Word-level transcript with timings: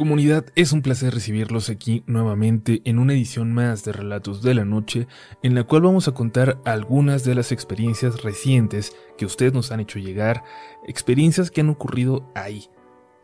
Comunidad, 0.00 0.46
es 0.56 0.72
un 0.72 0.80
placer 0.80 1.12
recibirlos 1.12 1.68
aquí 1.68 2.04
nuevamente 2.06 2.80
en 2.86 2.98
una 2.98 3.12
edición 3.12 3.52
más 3.52 3.84
de 3.84 3.92
Relatos 3.92 4.40
de 4.40 4.54
la 4.54 4.64
Noche, 4.64 5.06
en 5.42 5.54
la 5.54 5.64
cual 5.64 5.82
vamos 5.82 6.08
a 6.08 6.14
contar 6.14 6.58
algunas 6.64 7.22
de 7.22 7.34
las 7.34 7.52
experiencias 7.52 8.22
recientes 8.22 8.96
que 9.18 9.26
ustedes 9.26 9.52
nos 9.52 9.72
han 9.72 9.80
hecho 9.80 9.98
llegar, 9.98 10.42
experiencias 10.88 11.50
que 11.50 11.60
han 11.60 11.68
ocurrido 11.68 12.26
ahí, 12.34 12.70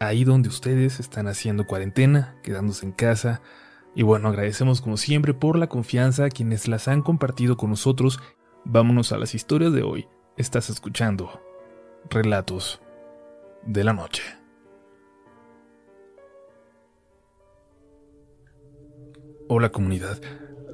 ahí 0.00 0.24
donde 0.24 0.50
ustedes 0.50 1.00
están 1.00 1.28
haciendo 1.28 1.66
cuarentena, 1.66 2.36
quedándose 2.42 2.84
en 2.84 2.92
casa. 2.92 3.40
Y 3.94 4.02
bueno, 4.02 4.28
agradecemos 4.28 4.82
como 4.82 4.98
siempre 4.98 5.32
por 5.32 5.56
la 5.56 5.68
confianza 5.68 6.26
a 6.26 6.30
quienes 6.30 6.68
las 6.68 6.88
han 6.88 7.00
compartido 7.00 7.56
con 7.56 7.70
nosotros. 7.70 8.20
Vámonos 8.66 9.12
a 9.12 9.16
las 9.16 9.34
historias 9.34 9.72
de 9.72 9.82
hoy. 9.82 10.08
Estás 10.36 10.68
escuchando 10.68 11.40
Relatos 12.10 12.82
de 13.64 13.82
la 13.82 13.94
Noche. 13.94 14.45
Hola 19.48 19.70
comunidad. 19.70 20.20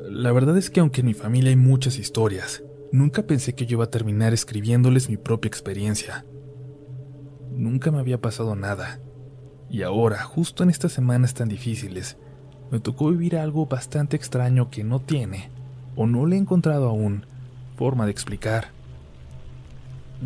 La 0.08 0.32
verdad 0.32 0.56
es 0.56 0.70
que 0.70 0.80
aunque 0.80 1.02
en 1.02 1.08
mi 1.08 1.12
familia 1.12 1.50
hay 1.50 1.56
muchas 1.56 1.98
historias, 1.98 2.62
nunca 2.90 3.24
pensé 3.24 3.54
que 3.54 3.66
yo 3.66 3.76
iba 3.76 3.84
a 3.84 3.90
terminar 3.90 4.32
escribiéndoles 4.32 5.10
mi 5.10 5.18
propia 5.18 5.48
experiencia. 5.48 6.24
Nunca 7.50 7.90
me 7.90 7.98
había 7.98 8.22
pasado 8.22 8.56
nada. 8.56 8.98
Y 9.68 9.82
ahora, 9.82 10.22
justo 10.22 10.62
en 10.62 10.70
estas 10.70 10.92
semanas 10.92 11.34
tan 11.34 11.50
difíciles, 11.50 12.16
me 12.70 12.80
tocó 12.80 13.10
vivir 13.10 13.36
algo 13.36 13.66
bastante 13.66 14.16
extraño 14.16 14.70
que 14.70 14.84
no 14.84 15.00
tiene, 15.00 15.50
o 15.94 16.06
no 16.06 16.24
le 16.24 16.36
he 16.36 16.38
encontrado 16.38 16.88
aún, 16.88 17.26
forma 17.76 18.06
de 18.06 18.12
explicar. 18.12 18.68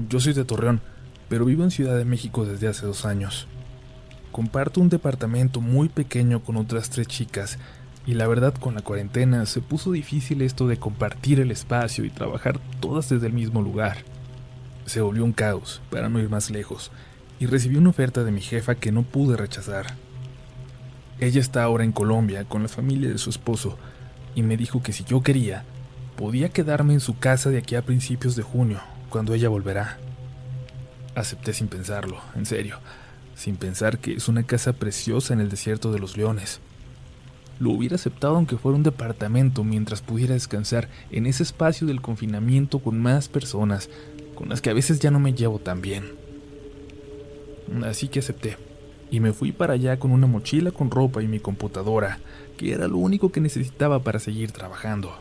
Yo 0.08 0.20
soy 0.20 0.34
de 0.34 0.44
Torreón, 0.44 0.80
pero 1.28 1.46
vivo 1.46 1.64
en 1.64 1.72
Ciudad 1.72 1.96
de 1.96 2.04
México 2.04 2.46
desde 2.46 2.68
hace 2.68 2.86
dos 2.86 3.06
años. 3.06 3.48
Comparto 4.30 4.80
un 4.80 4.88
departamento 4.88 5.60
muy 5.60 5.88
pequeño 5.88 6.44
con 6.44 6.56
otras 6.56 6.90
tres 6.90 7.08
chicas 7.08 7.58
y 8.06 8.14
la 8.14 8.28
verdad 8.28 8.54
con 8.54 8.74
la 8.76 8.82
cuarentena 8.82 9.44
se 9.46 9.60
puso 9.60 9.90
difícil 9.90 10.40
esto 10.42 10.68
de 10.68 10.78
compartir 10.78 11.40
el 11.40 11.50
espacio 11.50 12.04
y 12.04 12.10
trabajar 12.10 12.60
todas 12.80 13.08
desde 13.08 13.26
el 13.26 13.32
mismo 13.32 13.62
lugar. 13.62 13.98
Se 14.86 15.00
volvió 15.00 15.24
un 15.24 15.32
caos, 15.32 15.82
para 15.90 16.08
no 16.08 16.20
ir 16.20 16.30
más 16.30 16.50
lejos, 16.50 16.92
y 17.40 17.46
recibí 17.46 17.76
una 17.76 17.90
oferta 17.90 18.22
de 18.22 18.30
mi 18.30 18.40
jefa 18.40 18.76
que 18.76 18.92
no 18.92 19.02
pude 19.02 19.36
rechazar. 19.36 19.86
Ella 21.18 21.40
está 21.40 21.64
ahora 21.64 21.82
en 21.82 21.90
Colombia 21.90 22.44
con 22.44 22.62
la 22.62 22.68
familia 22.68 23.10
de 23.10 23.18
su 23.18 23.30
esposo 23.30 23.76
y 24.36 24.42
me 24.42 24.56
dijo 24.56 24.82
que 24.82 24.92
si 24.92 25.02
yo 25.02 25.22
quería, 25.22 25.64
podía 26.16 26.50
quedarme 26.50 26.94
en 26.94 27.00
su 27.00 27.18
casa 27.18 27.50
de 27.50 27.58
aquí 27.58 27.74
a 27.74 27.82
principios 27.82 28.36
de 28.36 28.42
junio, 28.42 28.80
cuando 29.08 29.34
ella 29.34 29.48
volverá. 29.48 29.98
Acepté 31.16 31.54
sin 31.54 31.66
pensarlo, 31.66 32.20
en 32.36 32.46
serio, 32.46 32.78
sin 33.34 33.56
pensar 33.56 33.98
que 33.98 34.12
es 34.12 34.28
una 34.28 34.44
casa 34.44 34.74
preciosa 34.74 35.34
en 35.34 35.40
el 35.40 35.48
desierto 35.48 35.90
de 35.90 35.98
los 35.98 36.16
leones 36.16 36.60
lo 37.58 37.70
hubiera 37.70 37.96
aceptado 37.96 38.36
aunque 38.36 38.56
fuera 38.56 38.76
un 38.76 38.82
departamento 38.82 39.64
mientras 39.64 40.02
pudiera 40.02 40.34
descansar 40.34 40.88
en 41.10 41.26
ese 41.26 41.42
espacio 41.42 41.86
del 41.86 42.00
confinamiento 42.00 42.78
con 42.78 43.00
más 43.00 43.28
personas, 43.28 43.88
con 44.34 44.48
las 44.48 44.60
que 44.60 44.70
a 44.70 44.74
veces 44.74 45.00
ya 45.00 45.10
no 45.10 45.20
me 45.20 45.34
llevo 45.34 45.58
tan 45.58 45.80
bien. 45.80 46.04
Así 47.84 48.08
que 48.08 48.20
acepté, 48.20 48.56
y 49.10 49.20
me 49.20 49.32
fui 49.32 49.52
para 49.52 49.74
allá 49.74 49.98
con 49.98 50.12
una 50.12 50.26
mochila 50.26 50.70
con 50.70 50.90
ropa 50.90 51.22
y 51.22 51.28
mi 51.28 51.40
computadora, 51.40 52.20
que 52.56 52.72
era 52.72 52.88
lo 52.88 52.98
único 52.98 53.32
que 53.32 53.40
necesitaba 53.40 54.02
para 54.02 54.20
seguir 54.20 54.52
trabajando. 54.52 55.12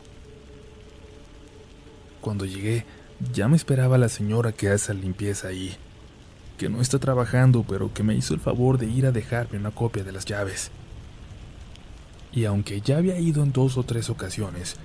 Cuando 2.20 2.44
llegué, 2.44 2.84
ya 3.32 3.48
me 3.48 3.56
esperaba 3.56 3.98
la 3.98 4.08
señora 4.08 4.52
que 4.52 4.68
hace 4.68 4.92
la 4.92 5.00
limpieza 5.00 5.48
ahí, 5.48 5.74
que 6.58 6.68
no 6.68 6.80
está 6.80 6.98
trabajando, 6.98 7.64
pero 7.66 7.92
que 7.92 8.02
me 8.02 8.14
hizo 8.14 8.34
el 8.34 8.40
favor 8.40 8.78
de 8.78 8.86
ir 8.86 9.06
a 9.06 9.12
dejarme 9.12 9.58
una 9.58 9.70
copia 9.70 10.04
de 10.04 10.12
las 10.12 10.24
llaves 10.24 10.70
y 12.32 12.44
aunque 12.44 12.80
ya 12.80 12.98
había 12.98 13.18
ido 13.18 13.42
en 13.42 13.52
dos 13.52 13.76
o 13.76 13.82
tres 13.82 14.10
ocasiones, 14.10 14.76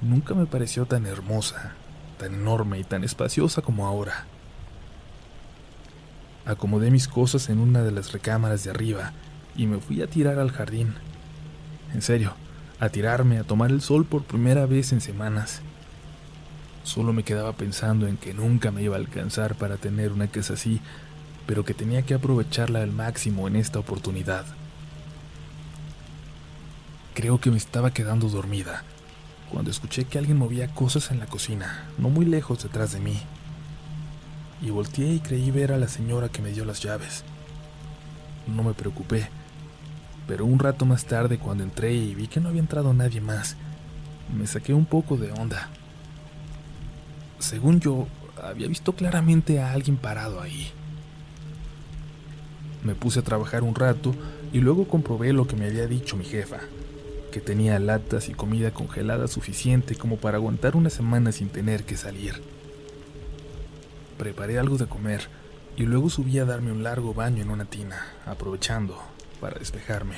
nunca 0.00 0.34
me 0.34 0.46
pareció 0.46 0.86
tan 0.86 1.06
hermosa, 1.06 1.74
tan 2.18 2.34
enorme 2.34 2.78
y 2.78 2.84
tan 2.84 3.04
espaciosa 3.04 3.62
como 3.62 3.86
ahora. 3.86 4.26
Acomodé 6.44 6.90
mis 6.90 7.08
cosas 7.08 7.48
en 7.48 7.58
una 7.58 7.82
de 7.82 7.90
las 7.90 8.12
recámaras 8.12 8.64
de 8.64 8.70
arriba 8.70 9.12
y 9.56 9.66
me 9.66 9.80
fui 9.80 10.00
a 10.02 10.06
tirar 10.06 10.38
al 10.38 10.52
jardín. 10.52 10.94
En 11.92 12.02
serio, 12.02 12.34
a 12.78 12.88
tirarme 12.88 13.38
a 13.38 13.44
tomar 13.44 13.70
el 13.70 13.80
sol 13.80 14.04
por 14.04 14.22
primera 14.22 14.66
vez 14.66 14.92
en 14.92 15.00
semanas. 15.00 15.62
Solo 16.84 17.12
me 17.12 17.24
quedaba 17.24 17.52
pensando 17.54 18.06
en 18.06 18.16
que 18.16 18.32
nunca 18.32 18.70
me 18.70 18.82
iba 18.82 18.94
a 18.94 18.98
alcanzar 18.98 19.56
para 19.56 19.76
tener 19.76 20.12
una 20.12 20.28
casa 20.28 20.54
así, 20.54 20.80
pero 21.46 21.64
que 21.64 21.74
tenía 21.74 22.02
que 22.02 22.14
aprovecharla 22.14 22.82
al 22.82 22.92
máximo 22.92 23.48
en 23.48 23.56
esta 23.56 23.78
oportunidad. 23.78 24.46
Creo 27.16 27.40
que 27.40 27.50
me 27.50 27.56
estaba 27.56 27.92
quedando 27.92 28.28
dormida 28.28 28.84
cuando 29.50 29.70
escuché 29.70 30.04
que 30.04 30.18
alguien 30.18 30.36
movía 30.36 30.68
cosas 30.74 31.10
en 31.10 31.18
la 31.18 31.24
cocina, 31.24 31.88
no 31.96 32.10
muy 32.10 32.26
lejos 32.26 32.62
detrás 32.62 32.92
de 32.92 33.00
mí. 33.00 33.16
Y 34.60 34.68
volteé 34.68 35.14
y 35.14 35.20
creí 35.20 35.50
ver 35.50 35.72
a 35.72 35.78
la 35.78 35.88
señora 35.88 36.28
que 36.28 36.42
me 36.42 36.52
dio 36.52 36.66
las 36.66 36.82
llaves. 36.82 37.24
No 38.46 38.62
me 38.62 38.74
preocupé, 38.74 39.30
pero 40.28 40.44
un 40.44 40.58
rato 40.58 40.84
más 40.84 41.06
tarde 41.06 41.38
cuando 41.38 41.64
entré 41.64 41.94
y 41.94 42.14
vi 42.14 42.26
que 42.26 42.38
no 42.38 42.50
había 42.50 42.60
entrado 42.60 42.92
nadie 42.92 43.22
más, 43.22 43.56
me 44.36 44.46
saqué 44.46 44.74
un 44.74 44.84
poco 44.84 45.16
de 45.16 45.32
onda. 45.32 45.70
Según 47.38 47.80
yo, 47.80 48.08
había 48.42 48.68
visto 48.68 48.92
claramente 48.92 49.62
a 49.62 49.72
alguien 49.72 49.96
parado 49.96 50.42
ahí. 50.42 50.70
Me 52.84 52.94
puse 52.94 53.20
a 53.20 53.24
trabajar 53.24 53.62
un 53.62 53.74
rato 53.74 54.14
y 54.52 54.60
luego 54.60 54.86
comprobé 54.86 55.32
lo 55.32 55.46
que 55.46 55.56
me 55.56 55.64
había 55.64 55.86
dicho 55.86 56.18
mi 56.18 56.26
jefa 56.26 56.60
que 57.36 57.42
tenía 57.42 57.78
latas 57.78 58.30
y 58.30 58.32
comida 58.32 58.70
congelada 58.70 59.28
suficiente 59.28 59.94
como 59.94 60.16
para 60.16 60.38
aguantar 60.38 60.74
una 60.74 60.88
semana 60.88 61.32
sin 61.32 61.50
tener 61.50 61.84
que 61.84 61.98
salir. 61.98 62.40
Preparé 64.16 64.58
algo 64.58 64.78
de 64.78 64.86
comer 64.86 65.28
y 65.76 65.82
luego 65.82 66.08
subí 66.08 66.38
a 66.38 66.46
darme 66.46 66.72
un 66.72 66.82
largo 66.82 67.12
baño 67.12 67.42
en 67.42 67.50
una 67.50 67.66
tina, 67.66 68.06
aprovechando 68.24 68.98
para 69.38 69.58
despejarme. 69.58 70.14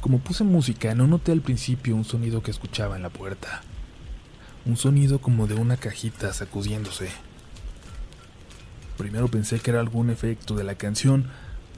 Como 0.00 0.20
puse 0.20 0.44
música, 0.44 0.94
no 0.94 1.08
noté 1.08 1.32
al 1.32 1.40
principio 1.40 1.96
un 1.96 2.04
sonido 2.04 2.44
que 2.44 2.52
escuchaba 2.52 2.94
en 2.94 3.02
la 3.02 3.10
puerta. 3.10 3.62
Un 4.64 4.76
sonido 4.76 5.20
como 5.20 5.48
de 5.48 5.54
una 5.54 5.76
cajita 5.76 6.32
sacudiéndose. 6.32 7.08
Primero 8.96 9.26
pensé 9.26 9.58
que 9.58 9.72
era 9.72 9.80
algún 9.80 10.08
efecto 10.08 10.54
de 10.54 10.62
la 10.62 10.76
canción, 10.76 11.26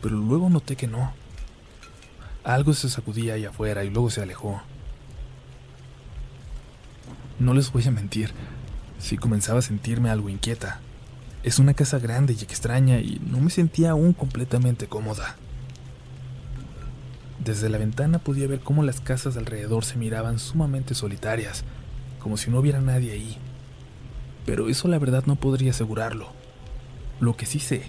pero 0.03 0.17
luego 0.17 0.51
noté 0.51 0.77
que 0.77 0.87
no. 0.87 1.22
Algo 2.45 2.75
se 2.75 2.89
sacudía 2.89 3.35
ahí 3.35 3.45
afuera 3.45 3.85
y 3.85 3.91
luego 3.91 4.11
se 4.11 4.21
alejó. 4.21 4.61
No 7.39 7.55
les 7.55 7.73
voy 7.73 7.87
a 7.87 7.91
mentir, 7.91 8.33
si 8.99 9.17
comenzaba 9.17 9.61
a 9.61 9.63
sentirme 9.63 10.11
algo 10.11 10.29
inquieta. 10.29 10.81
Es 11.43 11.59
una 11.59 11.75
casa 11.75 11.99
grande 11.99 12.37
y 12.39 12.43
extraña 12.43 12.99
y 12.99 13.21
no 13.25 13.41
me 13.41 13.51
sentía 13.51 13.91
aún 13.91 14.13
completamente 14.13 14.87
cómoda. 14.87 15.37
Desde 17.45 17.69
la 17.69 17.79
ventana 17.79 18.21
podía 18.21 18.47
ver 18.47 18.61
cómo 18.61 18.85
las 18.85 19.01
casas 19.01 19.37
alrededor 19.37 19.85
se 19.85 19.97
miraban 19.97 20.39
sumamente 20.39 20.95
solitarias, 20.95 21.65
como 22.21 22.37
si 22.37 22.51
no 22.51 22.59
hubiera 22.59 22.81
nadie 22.81 23.13
ahí. 23.13 23.39
Pero 24.47 24.69
eso 24.69 24.87
la 24.87 24.99
verdad 24.99 25.25
no 25.27 25.37
podría 25.37 25.71
asegurarlo. 25.71 26.33
Lo 27.19 27.37
que 27.37 27.47
sí 27.47 27.59
sé 27.59 27.83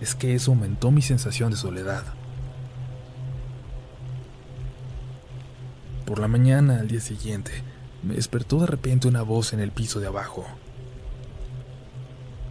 es 0.00 0.14
que 0.14 0.34
eso 0.34 0.52
aumentó 0.52 0.90
mi 0.90 1.02
sensación 1.02 1.50
de 1.50 1.56
soledad. 1.56 2.04
Por 6.10 6.18
la 6.18 6.26
mañana 6.26 6.80
al 6.80 6.88
día 6.88 7.00
siguiente, 7.00 7.52
me 8.02 8.14
despertó 8.14 8.58
de 8.58 8.66
repente 8.66 9.06
una 9.06 9.22
voz 9.22 9.52
en 9.52 9.60
el 9.60 9.70
piso 9.70 10.00
de 10.00 10.08
abajo. 10.08 10.44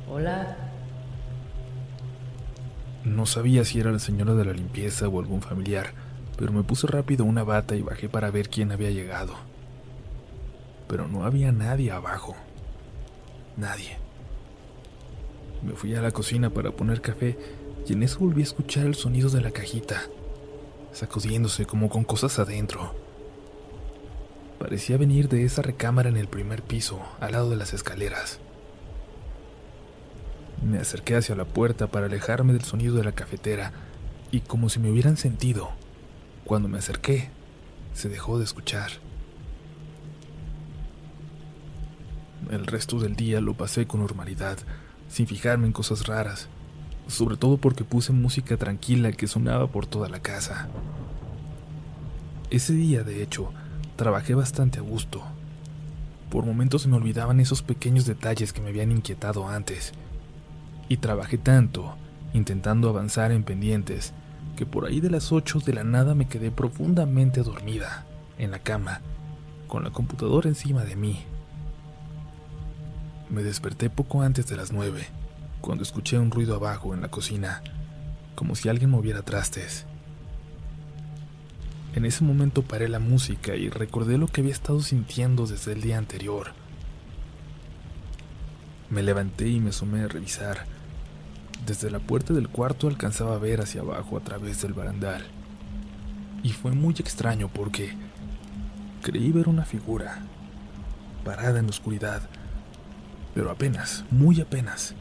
Hola. 0.09 0.56
No 3.03 3.25
sabía 3.25 3.66
si 3.66 3.82
era 3.82 3.91
la 3.91 4.00
señora 4.00 4.34
de 4.34 4.46
la 4.46 4.53
limpieza 4.53 5.09
o 5.09 5.20
algún 5.20 5.41
familiar, 5.41 5.91
pero 6.38 6.53
me 6.53 6.64
puse 6.64 6.88
rápido 6.88 7.26
una 7.26 7.44
bata 7.44 7.76
y 7.76 7.82
bajé 7.82 8.08
para 8.08 8.32
ver 8.32 8.47
quién 8.47 8.72
había 8.72 8.91
llegado. 8.91 9.34
Pero 10.88 11.09
no 11.09 11.26
había 11.26 11.52
nadie 11.52 11.91
abajo. 11.91 12.38
Nadie. 13.58 13.97
Me 15.64 15.73
fui 15.73 15.94
a 15.96 16.02
la 16.02 16.12
cocina 16.12 16.50
para 16.50 16.72
poner 16.72 17.02
café 17.02 17.38
y 17.85 17.91
en 17.91 18.03
eso 18.03 18.20
volví 18.20 18.40
a 18.40 18.46
escuchar 18.46 18.85
el 18.85 18.96
sonido 18.96 19.29
de 19.29 19.41
la 19.41 19.52
cajita, 19.52 20.03
sacudiéndose 20.94 21.66
como 21.66 21.90
con 21.90 22.05
cosas 22.05 22.40
adentro. 22.40 23.09
Parecía 24.59 24.97
venir 24.97 25.29
de 25.29 25.46
esa 25.46 25.61
recámara 25.61 26.09
en 26.09 26.17
el 26.17 26.28
primer 26.28 26.61
piso, 26.61 27.02
al 27.22 27.32
lado 27.32 27.50
de 27.50 27.56
las 27.56 27.73
escaleras. 27.73 28.40
Me 30.61 30.78
acerqué 30.78 31.16
hacia 31.16 31.34
la 31.35 31.46
puerta 31.46 31.88
para 31.88 32.08
alejarme 32.08 32.52
del 32.52 32.64
sonido 32.66 32.97
de 32.97 33.06
la 33.06 33.14
cafetera 33.14 33.72
y 34.32 34.41
como 34.41 34.67
si 34.67 34.79
me 34.79 34.91
hubieran 34.91 35.16
sentido, 35.16 35.70
cuando 36.44 36.67
me 36.67 36.78
acerqué, 36.78 37.29
se 37.94 38.09
dejó 38.09 38.38
de 38.38 38.44
escuchar. 38.44 38.91
El 42.52 42.67
resto 42.67 43.00
del 43.00 43.16
día 43.16 43.40
lo 43.40 43.53
pasé 43.53 43.88
con 43.88 44.02
normalidad, 44.02 44.58
sin 45.08 45.26
fijarme 45.26 45.67
en 45.67 45.73
cosas 45.73 46.05
raras. 46.05 46.50
sobre 47.08 47.38
todo 47.38 47.58
porque 47.58 47.84
puse 47.84 48.14
música 48.14 48.55
tranquila 48.55 49.12
que 49.14 49.28
sonaba 49.28 49.67
por 49.67 49.88
toda 49.88 50.09
la 50.09 50.20
casa. 50.20 50.70
Ese 52.52 52.73
día, 52.73 53.03
de 53.03 53.23
hecho, 53.23 53.52
trabajé 53.99 54.34
bastante 54.34 54.79
a 54.79 54.81
gusto. 54.81 55.22
Por 56.29 56.46
momentos 56.46 56.84
se 56.84 56.87
me 56.87 56.96
olvidaban 56.96 57.41
esos 57.41 57.61
pequeños 57.61 58.05
detalles 58.05 58.53
que 58.53 58.61
me 58.61 58.69
habían 58.69 58.93
inquietado 58.93 59.49
antes. 59.49 59.91
Y 60.87 60.97
trabajé 60.97 61.37
tanto, 61.37 61.97
intentando 62.34 62.87
avanzar 62.87 63.34
en 63.34 63.43
pendientes, 63.43 64.13
que 64.55 64.66
por 64.66 64.85
ahí 64.85 65.01
de 65.01 65.09
las 65.09 65.34
8 65.34 65.59
de 65.66 65.73
la 65.73 65.84
nada 65.84 66.16
me 66.16 66.29
quedé 66.29 66.49
profundamente 66.49 67.43
dormida, 67.43 68.05
en 68.37 68.51
la 68.51 68.59
cama, 68.59 69.01
con 69.67 69.84
la 69.84 69.90
computadora 69.90 70.47
encima 70.47 70.85
de 70.85 70.95
mí. 70.95 71.25
Me 73.29 73.43
desperté 73.43 73.90
poco 73.90 74.22
antes 74.22 74.47
de 74.47 74.55
las 74.55 74.72
9, 74.72 75.07
cuando 75.59 75.84
escuché 75.84 76.17
un 76.17 76.31
ruido 76.31 76.55
abajo 76.55 76.93
en 76.93 77.02
la 77.02 77.11
cocina, 77.11 77.61
como 78.35 78.55
si 78.55 78.69
alguien 78.69 78.91
moviera 78.91 79.23
trastes. 79.23 79.85
En 81.99 82.05
ese 82.05 82.23
momento 82.23 82.61
paré 82.61 82.87
la 82.87 82.99
música 82.99 83.57
y 83.57 83.67
recordé 83.67 84.17
lo 84.17 84.28
que 84.28 84.40
había 84.40 84.53
estado 84.53 84.81
sintiendo 84.81 85.46
desde 85.46 85.73
el 85.73 85.81
día 85.81 85.97
anterior. 85.97 86.53
Me 88.90 89.03
levanté 89.03 89.49
y 89.49 89.59
me 89.59 89.72
asomé 89.72 90.03
a 90.03 90.07
revisar. 90.07 90.63
Desde 91.66 91.91
la 91.91 91.99
puerta 91.99 92.34
del 92.34 92.47
cuarto 92.47 92.87
alcanzaba 92.87 93.35
a 93.35 93.37
ver 93.37 93.59
hacia 93.59 93.81
abajo 93.81 94.16
a 94.16 94.22
través 94.22 94.61
del 94.61 94.72
barandal. 94.72 95.25
Y 96.41 96.53
fue 96.53 96.72
muy 96.72 96.93
extraño 96.93 97.49
porque 97.49 97.91
creí 99.02 99.34
ver 99.34 99.49
una 99.49 99.66
figura, 99.66 100.19
parada 101.25 101.59
en 101.59 101.66
la 101.66 101.72
oscuridad, 101.72 102.22
pero 103.35 103.52
apenas, 103.52 104.05
muy 104.09 104.40
apenas. 104.40 104.95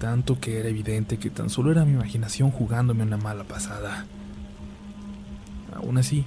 Tanto 0.00 0.40
que 0.40 0.58
era 0.58 0.70
evidente 0.70 1.18
que 1.18 1.28
tan 1.28 1.50
solo 1.50 1.70
era 1.70 1.84
mi 1.84 1.92
imaginación 1.92 2.50
jugándome 2.50 3.02
una 3.02 3.18
mala 3.18 3.44
pasada. 3.44 4.06
Aún 5.78 5.96
así, 5.96 6.24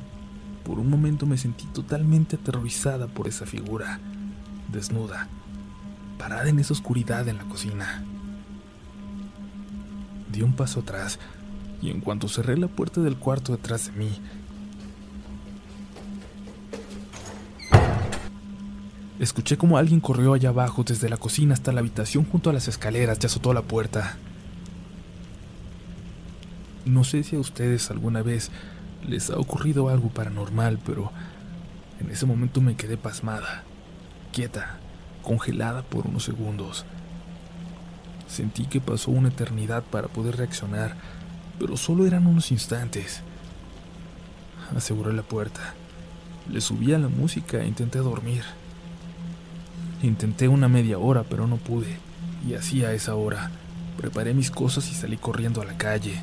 por 0.64 0.80
un 0.80 0.90
momento 0.90 1.26
me 1.26 1.38
sentí 1.38 1.66
totalmente 1.66 2.38
aterrorizada 2.38 3.08
por 3.08 3.28
esa 3.28 3.46
figura, 3.46 4.00
desnuda, 4.72 5.28
parada 6.18 6.48
en 6.48 6.60
esa 6.60 6.74
oscuridad 6.74 7.28
en 7.28 7.38
la 7.38 7.44
cocina. 7.44 8.02
Di 10.32 10.42
un 10.42 10.54
paso 10.54 10.80
atrás 10.80 11.20
y 11.82 11.90
en 11.90 12.00
cuanto 12.00 12.30
cerré 12.30 12.58
la 12.58 12.70
puerta 12.70 13.02
del 13.02 13.18
cuarto 13.18 13.52
detrás 13.52 13.88
de 13.88 13.92
mí, 13.92 14.10
escuché 19.20 19.58
como 19.58 19.78
alguien 19.78 20.00
corrió 20.00 20.34
allá 20.34 20.50
abajo 20.50 20.86
desde 20.86 21.10
la 21.10 21.18
cocina 21.18 21.56
hasta 21.56 21.74
la 21.74 21.82
habitación 21.82 22.24
junto 22.24 22.50
a 22.50 22.54
las 22.54 22.70
escaleras 22.70 23.20
y 23.22 23.26
azotó 23.26 23.54
la 23.54 23.64
puerta. 23.64 24.16
No 26.86 27.04
sé 27.04 27.24
si 27.24 27.36
a 27.36 27.40
ustedes 27.40 27.92
alguna 27.92 28.22
vez 28.22 28.50
les 29.08 29.30
ha 29.30 29.38
ocurrido 29.38 29.90
algo 29.90 30.10
paranormal, 30.10 30.80
pero 30.86 31.12
en 32.00 32.10
ese 32.10 32.26
momento 32.26 32.62
me 32.62 32.76
quedé 32.76 32.98
pasmada, 32.98 33.64
quieta, 34.32 34.78
congelada 35.22 35.84
por 35.84 36.08
unos 36.08 36.24
segundos. 36.24 36.86
Sentí 38.28 38.66
que 38.66 38.82
pasó 38.82 39.12
una 39.12 39.30
eternidad 39.30 39.84
para 39.84 40.08
poder 40.08 40.38
reaccionar, 40.38 40.96
pero 41.60 41.78
solo 41.78 42.08
eran 42.08 42.28
unos 42.28 42.52
instantes. 42.52 43.22
Aseguré 44.76 45.14
la 45.14 45.24
puerta. 45.24 45.74
Le 46.50 46.62
subí 46.62 46.94
a 46.94 46.98
la 46.98 47.10
música 47.10 47.62
e 47.62 47.68
intenté 47.68 48.00
dormir. 48.00 48.44
Intenté 50.02 50.48
una 50.48 50.70
media 50.70 50.98
hora, 50.98 51.24
pero 51.24 51.46
no 51.46 51.58
pude. 51.58 51.98
Y 52.48 52.54
así 52.56 52.84
a 52.84 52.94
esa 52.94 53.16
hora, 53.16 53.52
preparé 53.98 54.34
mis 54.34 54.50
cosas 54.50 54.90
y 54.90 54.96
salí 54.96 55.18
corriendo 55.18 55.62
a 55.62 55.66
la 55.66 55.78
calle, 55.78 56.22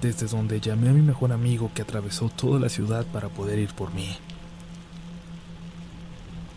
desde 0.00 0.26
donde 0.26 0.60
llamé 0.60 0.88
a 0.88 0.92
mi 0.92 1.02
mejor 1.02 1.32
amigo 1.32 1.70
que 1.74 1.82
atravesó 1.82 2.28
toda 2.28 2.60
la 2.60 2.68
ciudad 2.68 3.06
para 3.06 3.28
poder 3.28 3.58
ir 3.58 3.72
por 3.74 3.92
mí. 3.92 4.16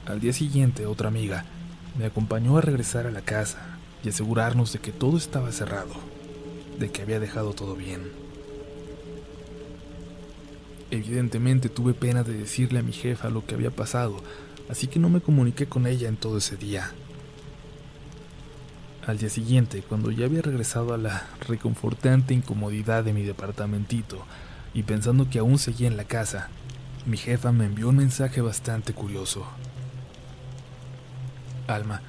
Al 0.06 0.20
día 0.20 0.34
siguiente, 0.34 0.86
otra 0.86 1.08
amiga 1.08 1.46
me 1.98 2.06
acompañó 2.06 2.58
a 2.58 2.62
regresar 2.62 3.08
a 3.08 3.12
la 3.12 3.22
casa 3.22 3.78
y 4.04 4.10
asegurarnos 4.10 4.74
de 4.74 4.80
que 4.80 4.92
todo 4.92 5.18
estaba 5.18 5.52
cerrado, 5.52 5.94
de 6.80 6.92
que 6.92 7.02
había 7.02 7.20
dejado 7.20 7.54
todo 7.54 7.76
bien. 7.76 8.02
Evidentemente 10.92 11.70
tuve 11.70 11.94
pena 11.94 12.24
de 12.24 12.34
decirle 12.34 12.80
a 12.80 12.84
mi 12.84 12.94
jefa 12.94 13.30
lo 13.30 13.46
que 13.46 13.56
había 13.56 13.70
pasado, 13.70 14.18
así 14.70 14.88
que 14.88 15.00
no 15.00 15.10
me 15.10 15.22
comuniqué 15.22 15.68
con 15.68 15.86
ella 15.86 16.08
en 16.08 16.18
todo 16.18 16.38
ese 16.38 16.58
día. 16.58 16.92
Al 19.10 19.18
día 19.18 19.30
siguiente, 19.32 19.82
cuando 19.82 20.12
ya 20.12 20.26
había 20.26 20.44
regresado 20.44 20.94
a 20.94 20.98
la 21.00 21.26
reconfortante 21.48 22.36
incomodidad 22.36 23.04
de 23.04 23.12
mi 23.12 23.24
departamentito 23.24 24.24
y 24.72 24.84
pensando 24.84 25.32
que 25.32 25.40
aún 25.40 25.58
seguía 25.58 25.88
en 25.88 25.98
la 25.98 26.04
casa, 26.04 26.50
mi 27.08 27.18
jefa 27.18 27.52
me 27.52 27.66
envió 27.66 27.90
un 27.90 27.96
mensaje 27.96 28.40
bastante 28.40 28.94
curioso. 28.94 29.48
Alma, 31.66 32.04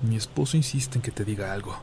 mi 0.00 0.16
esposo 0.16 0.56
insiste 0.56 0.96
en 0.96 1.02
que 1.02 1.10
te 1.10 1.26
diga 1.26 1.52
algo. 1.52 1.78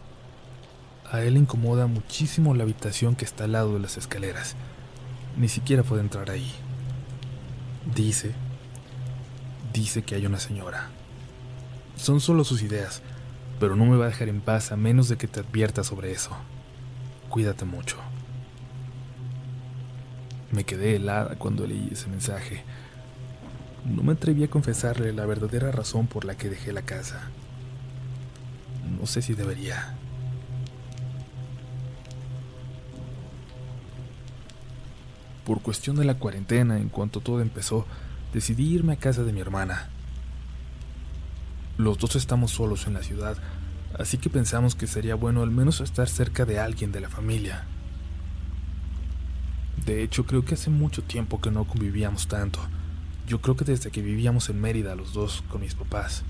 A 1.11 1.21
él 1.21 1.35
le 1.35 1.41
incomoda 1.41 1.85
muchísimo 1.85 2.55
la 2.55 2.63
habitación 2.63 3.15
que 3.15 3.25
está 3.25 3.43
al 3.43 3.51
lado 3.51 3.75
de 3.75 3.81
las 3.81 3.97
escaleras. 3.97 4.55
Ni 5.37 5.47
siquiera 5.47 5.83
puede 5.83 6.01
entrar 6.01 6.31
ahí. 6.31 6.51
Dice, 7.93 8.33
dice 9.73 10.01
que 10.01 10.15
hay 10.15 10.25
una 10.25 10.39
señora. 10.39 10.89
Son 11.97 12.19
solo 12.19 12.43
sus 12.43 12.63
ideas, 12.63 13.03
pero 13.59 13.75
no 13.75 13.85
me 13.85 13.97
va 13.97 14.05
a 14.05 14.09
dejar 14.09 14.29
en 14.29 14.41
paz 14.41 14.71
a 14.71 14.77
menos 14.77 15.09
de 15.09 15.17
que 15.17 15.27
te 15.27 15.39
advierta 15.39 15.83
sobre 15.83 16.11
eso. 16.11 16.31
Cuídate 17.29 17.65
mucho. 17.65 17.97
Me 20.51 20.63
quedé 20.63 20.95
helada 20.95 21.35
cuando 21.35 21.65
leí 21.65 21.89
ese 21.91 22.07
mensaje. 22.07 22.63
No 23.85 24.03
me 24.03 24.13
atreví 24.13 24.43
a 24.43 24.49
confesarle 24.49 25.13
la 25.13 25.25
verdadera 25.25 25.71
razón 25.71 26.07
por 26.07 26.25
la 26.25 26.35
que 26.35 26.49
dejé 26.49 26.73
la 26.73 26.81
casa. 26.81 27.29
No 28.99 29.05
sé 29.05 29.21
si 29.21 29.33
debería. 29.33 29.95
Por 35.45 35.61
cuestión 35.61 35.95
de 35.95 36.05
la 36.05 36.15
cuarentena, 36.15 36.77
en 36.77 36.89
cuanto 36.89 37.19
todo 37.19 37.41
empezó, 37.41 37.85
decidí 38.33 38.73
irme 38.73 38.93
a 38.93 38.97
casa 38.97 39.23
de 39.23 39.31
mi 39.31 39.41
hermana. 39.41 39.89
Los 41.77 41.97
dos 41.97 42.15
estamos 42.15 42.51
solos 42.51 42.87
en 42.87 42.93
la 42.93 43.03
ciudad, 43.03 43.37
así 43.99 44.17
que 44.17 44.29
pensamos 44.29 44.75
que 44.75 44.87
sería 44.87 45.15
bueno 45.15 45.43
al 45.43 45.51
menos 45.51 45.81
estar 45.81 46.07
cerca 46.07 46.45
de 46.45 46.59
alguien 46.59 46.93
de 46.93 47.01
la 47.01 47.09
familia. 47.09 47.65
De 49.85 50.01
hecho, 50.01 50.25
creo 50.25 50.45
que 50.45 50.53
hace 50.53 50.69
mucho 50.69 51.03
tiempo 51.03 51.41
que 51.41 51.51
no 51.51 51.65
convivíamos 51.65 52.27
tanto. 52.27 52.59
Yo 53.27 53.41
creo 53.41 53.57
que 53.57 53.65
desde 53.65 53.91
que 53.91 54.01
vivíamos 54.01 54.49
en 54.49 54.61
Mérida 54.61 54.95
los 54.95 55.13
dos 55.13 55.43
con 55.49 55.61
mis 55.61 55.75
papás. 55.75 56.23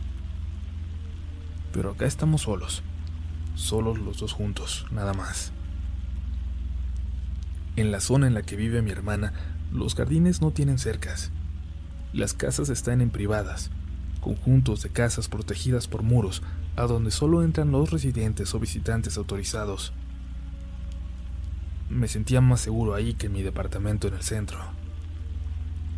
Pero 1.72 1.92
acá 1.92 2.06
estamos 2.06 2.42
solos. 2.42 2.82
Solos 3.54 4.00
los 4.00 4.18
dos 4.18 4.34
juntos, 4.34 4.88
nada 4.92 5.14
más. 5.14 5.52
En 7.76 7.92
la 7.92 8.00
zona 8.00 8.26
en 8.28 8.34
la 8.34 8.42
que 8.42 8.56
vive 8.56 8.82
mi 8.82 8.92
hermana, 8.92 9.34
los 9.72 9.94
jardines 9.94 10.42
no 10.42 10.52
tienen 10.52 10.80
cercas. 10.80 11.32
Las 12.14 12.34
casas 12.34 12.70
están 12.70 13.02
en 13.02 13.10
privadas, 13.10 13.72
conjuntos 14.26 14.82
de 14.82 14.90
casas 14.90 15.30
protegidas 15.30 15.88
por 15.88 16.04
muros, 16.04 16.42
a 16.76 16.84
donde 16.88 17.12
solo 17.12 17.44
entran 17.44 17.72
los 17.72 17.92
residentes 17.92 18.54
o 18.54 18.60
visitantes 18.60 19.18
autorizados. 19.18 19.94
Me 21.90 22.08
sentía 22.08 22.42
más 22.42 22.60
seguro 22.60 22.96
ahí 22.96 23.14
que 23.14 23.28
en 23.28 23.34
mi 23.34 23.44
departamento 23.44 24.08
en 24.08 24.16
el 24.16 24.24
centro. 24.24 24.60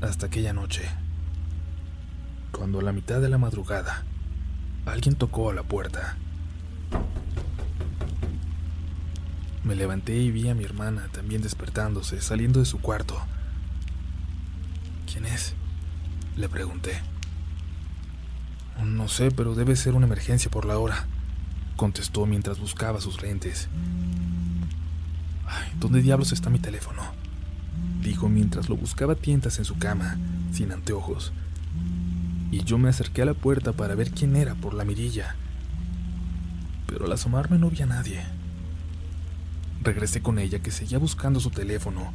Hasta 0.02 0.28
aquella 0.28 0.54
noche, 0.54 0.84
cuando 2.52 2.80
a 2.80 2.84
la 2.84 2.92
mitad 2.92 3.22
de 3.22 3.30
la 3.30 3.38
madrugada, 3.38 4.06
Alguien 4.88 5.16
tocó 5.16 5.50
a 5.50 5.54
la 5.54 5.64
puerta. 5.64 6.16
Me 9.66 9.76
levanté 9.76 10.16
y 10.16 10.32
vi 10.32 10.48
a 10.48 10.56
mi 10.56 10.64
hermana 10.64 11.10
también 11.12 11.42
despertándose, 11.42 12.22
saliendo 12.22 12.62
de 12.62 12.66
su 12.66 12.80
cuarto. 12.80 13.20
¿Quién 15.12 15.26
es? 15.26 15.56
Le 16.38 16.48
pregunté. 16.48 17.02
No 18.84 19.08
sé, 19.08 19.32
pero 19.32 19.56
debe 19.56 19.76
ser 19.76 19.96
una 19.96 20.06
emergencia 20.06 20.52
por 20.52 20.66
la 20.66 20.78
hora, 20.78 21.08
contestó 21.76 22.26
mientras 22.26 22.60
buscaba 22.60 23.02
sus 23.02 23.22
lentes. 23.22 23.70
¿Dónde 25.80 26.02
diablos 26.02 26.32
está 26.32 26.50
mi 26.50 26.60
teléfono? 26.60 27.02
Dijo 28.02 28.30
mientras 28.30 28.70
lo 28.70 28.76
buscaba 28.76 29.16
tientas 29.16 29.60
en 29.60 29.66
su 29.66 29.78
cama, 29.78 30.18
sin 30.52 30.72
anteojos 30.72 31.34
y 32.52 32.64
yo 32.64 32.78
me 32.78 32.90
acerqué 32.90 33.24
a 33.24 33.26
la 33.26 33.34
puerta 33.34 33.74
para 33.74 33.96
ver 33.96 34.12
quién 34.12 34.36
era 34.36 34.56
por 34.56 34.74
la 34.74 34.86
mirilla. 34.86 35.36
Pero 36.86 37.06
al 37.06 37.12
asomarme 37.12 37.58
no 37.58 37.70
vi 37.70 37.82
a 37.82 37.86
nadie. 37.86 38.24
Regresé 39.82 40.22
con 40.22 40.40
ella 40.40 40.60
que 40.60 40.72
seguía 40.72 40.98
buscando 40.98 41.40
su 41.40 41.50
teléfono 41.50 42.14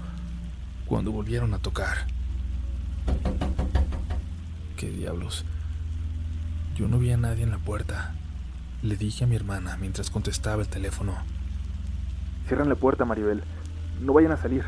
cuando 0.87 1.13
volvieron 1.13 1.55
a 1.55 1.59
tocar. 1.59 2.07
¿Qué 4.77 4.91
diablos? 4.91 5.45
Yo 6.77 6.89
no 6.89 6.99
vi 6.99 7.11
a 7.13 7.17
nadie 7.17 7.43
en 7.43 7.51
la 7.51 7.59
puerta. 7.59 8.15
Le 8.83 8.97
dije 8.97 9.25
a 9.25 9.27
mi 9.27 9.37
hermana 9.37 9.77
mientras 9.77 10.11
contestaba 10.11 10.63
el 10.63 10.69
teléfono. 10.69 11.15
Cierran 12.49 12.69
la 12.69 12.75
puerta, 12.75 13.05
Maribel. 13.05 13.43
No 14.01 14.13
vayan 14.13 14.33
a 14.33 14.37
salir. 14.37 14.65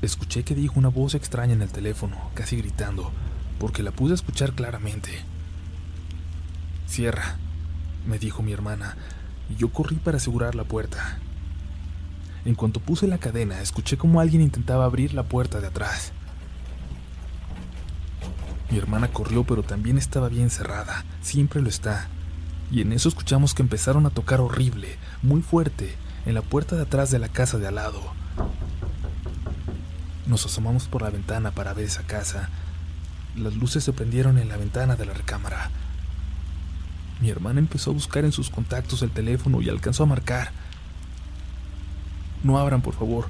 Escuché 0.00 0.44
que 0.44 0.54
dijo 0.54 0.78
una 0.78 0.88
voz 0.88 1.14
extraña 1.14 1.54
en 1.54 1.62
el 1.62 1.70
teléfono, 1.70 2.16
casi 2.34 2.56
gritando, 2.56 3.10
porque 3.58 3.82
la 3.82 3.90
pude 3.90 4.14
escuchar 4.14 4.52
claramente. 4.52 5.10
Cierra, 6.86 7.36
me 8.06 8.18
dijo 8.18 8.42
mi 8.42 8.52
hermana, 8.52 8.96
y 9.50 9.56
yo 9.56 9.70
corrí 9.70 9.96
para 9.96 10.18
asegurar 10.18 10.54
la 10.54 10.64
puerta. 10.64 11.18
En 12.44 12.54
cuanto 12.54 12.78
puse 12.78 13.08
la 13.08 13.18
cadena, 13.18 13.60
escuché 13.60 13.96
como 13.96 14.20
alguien 14.20 14.42
intentaba 14.42 14.84
abrir 14.84 15.14
la 15.14 15.24
puerta 15.24 15.60
de 15.60 15.66
atrás. 15.66 16.12
Mi 18.70 18.78
hermana 18.78 19.08
corrió, 19.08 19.44
pero 19.44 19.62
también 19.62 19.96
estaba 19.96 20.28
bien 20.28 20.50
cerrada, 20.50 21.04
siempre 21.22 21.62
lo 21.62 21.68
está. 21.68 22.08
Y 22.70 22.82
en 22.82 22.92
eso 22.92 23.08
escuchamos 23.08 23.54
que 23.54 23.62
empezaron 23.62 24.04
a 24.04 24.10
tocar 24.10 24.40
horrible, 24.40 24.98
muy 25.22 25.40
fuerte, 25.40 25.94
en 26.26 26.34
la 26.34 26.42
puerta 26.42 26.76
de 26.76 26.82
atrás 26.82 27.10
de 27.10 27.18
la 27.18 27.28
casa 27.28 27.58
de 27.58 27.66
al 27.66 27.76
lado. 27.76 28.02
Nos 30.26 30.44
asomamos 30.44 30.86
por 30.86 31.00
la 31.00 31.08
ventana 31.08 31.52
para 31.52 31.72
ver 31.72 31.86
esa 31.86 32.02
casa. 32.02 32.50
Las 33.34 33.54
luces 33.54 33.82
se 33.82 33.94
prendieron 33.94 34.36
en 34.36 34.48
la 34.48 34.58
ventana 34.58 34.96
de 34.96 35.06
la 35.06 35.14
recámara. 35.14 35.70
Mi 37.22 37.30
hermana 37.30 37.60
empezó 37.60 37.90
a 37.90 37.94
buscar 37.94 38.26
en 38.26 38.32
sus 38.32 38.50
contactos 38.50 39.00
el 39.00 39.10
teléfono 39.10 39.62
y 39.62 39.70
alcanzó 39.70 40.02
a 40.02 40.06
marcar. 40.06 40.50
No 42.42 42.58
abran, 42.58 42.82
por 42.82 42.94
favor. 42.94 43.28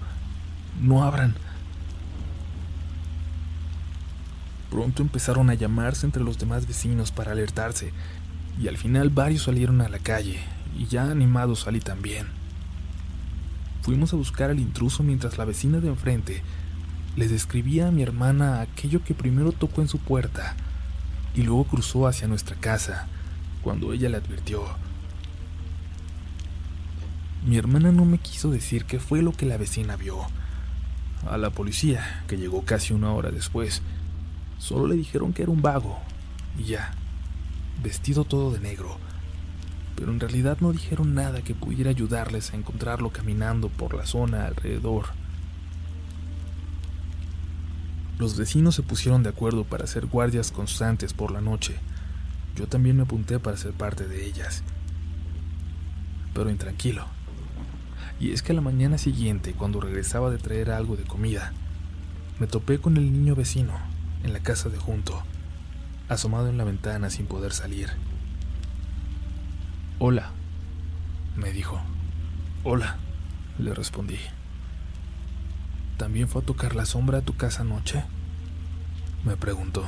No 0.80 1.04
abran. 1.04 1.36
Pronto 4.70 5.02
empezaron 5.02 5.50
a 5.50 5.54
llamarse 5.54 6.06
entre 6.06 6.22
los 6.22 6.38
demás 6.38 6.66
vecinos 6.66 7.12
para 7.12 7.32
alertarse, 7.32 7.92
y 8.60 8.68
al 8.68 8.76
final 8.76 9.10
varios 9.10 9.44
salieron 9.44 9.80
a 9.80 9.88
la 9.88 9.98
calle, 9.98 10.40
y 10.76 10.86
ya 10.86 11.10
animados 11.10 11.60
salí 11.60 11.80
también. 11.80 12.26
Fuimos 13.82 14.12
a 14.12 14.16
buscar 14.16 14.50
al 14.50 14.60
intruso 14.60 15.02
mientras 15.02 15.38
la 15.38 15.44
vecina 15.44 15.80
de 15.80 15.88
enfrente 15.88 16.42
le 17.16 17.26
describía 17.26 17.88
a 17.88 17.90
mi 17.90 18.02
hermana 18.02 18.60
aquello 18.60 19.02
que 19.02 19.12
primero 19.12 19.50
tocó 19.50 19.80
en 19.80 19.88
su 19.88 19.98
puerta 19.98 20.54
y 21.34 21.42
luego 21.42 21.64
cruzó 21.64 22.06
hacia 22.06 22.28
nuestra 22.28 22.54
casa, 22.54 23.08
cuando 23.62 23.92
ella 23.92 24.08
le 24.08 24.16
advirtió. 24.16 24.62
Mi 27.44 27.56
hermana 27.56 27.92
no 27.92 28.04
me 28.04 28.18
quiso 28.18 28.50
decir 28.50 28.84
qué 28.84 29.00
fue 29.00 29.22
lo 29.22 29.32
que 29.32 29.46
la 29.46 29.56
vecina 29.56 29.96
vio. 29.96 30.18
A 31.28 31.36
la 31.38 31.50
policía, 31.50 32.22
que 32.28 32.36
llegó 32.36 32.62
casi 32.64 32.92
una 32.92 33.12
hora 33.12 33.30
después, 33.30 33.82
solo 34.58 34.86
le 34.86 34.96
dijeron 34.96 35.32
que 35.32 35.42
era 35.42 35.52
un 35.52 35.62
vago, 35.62 35.98
y 36.58 36.64
ya, 36.64 36.92
vestido 37.82 38.24
todo 38.24 38.50
de 38.52 38.60
negro, 38.60 38.98
pero 39.98 40.12
en 40.12 40.20
realidad 40.20 40.58
no 40.60 40.72
dijeron 40.72 41.14
nada 41.14 41.42
que 41.42 41.54
pudiera 41.54 41.90
ayudarles 41.90 42.52
a 42.52 42.56
encontrarlo 42.56 43.10
caminando 43.10 43.68
por 43.68 43.94
la 43.94 44.06
zona 44.06 44.46
alrededor. 44.46 45.06
Los 48.18 48.36
vecinos 48.36 48.76
se 48.76 48.82
pusieron 48.82 49.24
de 49.24 49.30
acuerdo 49.30 49.64
para 49.64 49.84
hacer 49.84 50.06
guardias 50.06 50.52
constantes 50.52 51.14
por 51.14 51.32
la 51.32 51.40
noche. 51.40 51.76
Yo 52.54 52.66
también 52.66 52.96
me 52.96 53.02
apunté 53.02 53.40
para 53.40 53.56
ser 53.56 53.72
parte 53.72 54.06
de 54.06 54.24
ellas. 54.24 54.62
Pero 56.34 56.50
intranquilo. 56.50 57.04
Y 58.20 58.32
es 58.32 58.42
que 58.42 58.52
a 58.52 58.54
la 58.54 58.60
mañana 58.60 58.98
siguiente, 58.98 59.52
cuando 59.52 59.80
regresaba 59.80 60.30
de 60.30 60.38
traer 60.38 60.70
algo 60.70 60.96
de 60.96 61.04
comida, 61.04 61.52
me 62.38 62.46
topé 62.46 62.78
con 62.78 62.96
el 62.96 63.12
niño 63.12 63.34
vecino, 63.34 63.72
en 64.22 64.32
la 64.32 64.40
casa 64.40 64.68
de 64.68 64.78
junto, 64.78 65.22
asomado 66.08 66.48
en 66.48 66.58
la 66.58 66.64
ventana 66.64 67.10
sin 67.10 67.26
poder 67.26 67.52
salir. 67.52 67.90
Hola, 69.98 70.30
me 71.36 71.52
dijo. 71.52 71.80
Hola, 72.64 72.96
le 73.58 73.74
respondí. 73.74 74.18
¿También 75.96 76.28
fue 76.28 76.42
a 76.42 76.44
tocar 76.44 76.76
la 76.76 76.86
sombra 76.86 77.18
a 77.18 77.22
tu 77.22 77.36
casa 77.36 77.62
anoche? 77.62 78.04
Me 79.24 79.36
preguntó. 79.36 79.84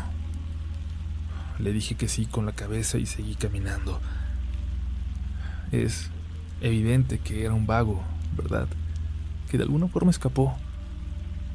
Le 1.59 1.73
dije 1.73 1.95
que 1.95 2.09
sí 2.09 2.27
con 2.27 2.47
la 2.47 2.53
cabeza 2.53 2.99
y 2.99 3.07
seguí 3.07 3.35
caminando. 3.35 4.01
Es 5.73 6.11
evidente 6.61 7.19
que 7.19 7.45
era 7.45 7.55
un 7.55 7.67
vago, 7.67 8.03
¿verdad? 8.37 8.67
Que 9.51 9.59
de 9.59 9.65
alguna 9.65 9.87
forma 9.87 10.11
escapó. 10.11 10.57